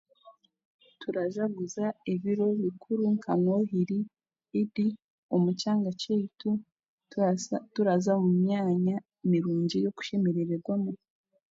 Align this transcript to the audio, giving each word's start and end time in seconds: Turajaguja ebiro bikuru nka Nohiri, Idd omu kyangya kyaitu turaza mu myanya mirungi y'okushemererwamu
Turajaguja 1.01 1.85
ebiro 2.13 2.47
bikuru 2.61 3.03
nka 3.15 3.33
Nohiri, 3.43 3.99
Idd 4.61 4.75
omu 5.33 5.49
kyangya 5.59 5.91
kyaitu 6.01 6.49
turaza 7.75 8.13
mu 8.23 8.29
myanya 8.43 8.95
mirungi 9.29 9.77
y'okushemererwamu 9.83 10.91